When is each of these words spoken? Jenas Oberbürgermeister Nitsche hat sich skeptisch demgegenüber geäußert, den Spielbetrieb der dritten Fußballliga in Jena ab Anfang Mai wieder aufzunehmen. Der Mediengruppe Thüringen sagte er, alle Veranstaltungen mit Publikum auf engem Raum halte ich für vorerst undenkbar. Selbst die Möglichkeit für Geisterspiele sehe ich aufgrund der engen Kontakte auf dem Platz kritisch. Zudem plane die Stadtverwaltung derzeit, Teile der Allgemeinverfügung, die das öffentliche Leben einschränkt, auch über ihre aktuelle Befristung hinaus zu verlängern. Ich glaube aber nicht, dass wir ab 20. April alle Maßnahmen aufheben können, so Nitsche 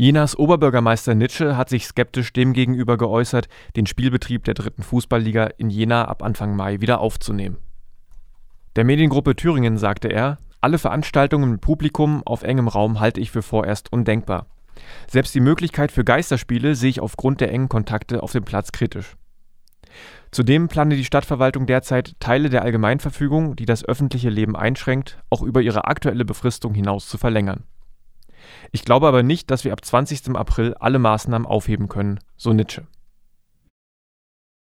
Jenas 0.00 0.38
Oberbürgermeister 0.38 1.16
Nitsche 1.16 1.56
hat 1.56 1.68
sich 1.68 1.84
skeptisch 1.84 2.32
demgegenüber 2.32 2.96
geäußert, 2.96 3.48
den 3.74 3.84
Spielbetrieb 3.84 4.44
der 4.44 4.54
dritten 4.54 4.84
Fußballliga 4.84 5.46
in 5.58 5.70
Jena 5.70 6.04
ab 6.04 6.22
Anfang 6.22 6.54
Mai 6.54 6.80
wieder 6.80 7.00
aufzunehmen. 7.00 7.56
Der 8.76 8.84
Mediengruppe 8.84 9.34
Thüringen 9.34 9.76
sagte 9.76 10.06
er, 10.06 10.38
alle 10.60 10.78
Veranstaltungen 10.78 11.50
mit 11.50 11.60
Publikum 11.60 12.22
auf 12.24 12.44
engem 12.44 12.68
Raum 12.68 13.00
halte 13.00 13.20
ich 13.20 13.32
für 13.32 13.42
vorerst 13.42 13.92
undenkbar. 13.92 14.46
Selbst 15.08 15.34
die 15.34 15.40
Möglichkeit 15.40 15.90
für 15.90 16.04
Geisterspiele 16.04 16.76
sehe 16.76 16.90
ich 16.90 17.00
aufgrund 17.00 17.40
der 17.40 17.50
engen 17.50 17.68
Kontakte 17.68 18.22
auf 18.22 18.30
dem 18.30 18.44
Platz 18.44 18.70
kritisch. 18.70 19.16
Zudem 20.30 20.68
plane 20.68 20.94
die 20.94 21.04
Stadtverwaltung 21.04 21.66
derzeit, 21.66 22.14
Teile 22.20 22.50
der 22.50 22.62
Allgemeinverfügung, 22.62 23.56
die 23.56 23.66
das 23.66 23.84
öffentliche 23.84 24.30
Leben 24.30 24.54
einschränkt, 24.54 25.18
auch 25.28 25.42
über 25.42 25.60
ihre 25.60 25.86
aktuelle 25.86 26.24
Befristung 26.24 26.72
hinaus 26.72 27.08
zu 27.08 27.18
verlängern. 27.18 27.64
Ich 28.70 28.84
glaube 28.84 29.08
aber 29.08 29.22
nicht, 29.22 29.50
dass 29.50 29.64
wir 29.64 29.72
ab 29.72 29.84
20. 29.84 30.36
April 30.36 30.74
alle 30.74 30.98
Maßnahmen 30.98 31.46
aufheben 31.46 31.88
können, 31.88 32.20
so 32.36 32.52
Nitsche 32.52 32.86